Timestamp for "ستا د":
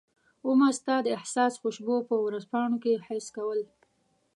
0.79-1.07